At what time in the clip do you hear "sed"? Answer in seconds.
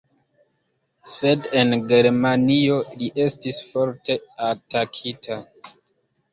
1.15-1.45